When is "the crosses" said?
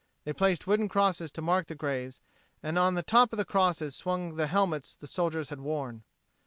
3.37-3.95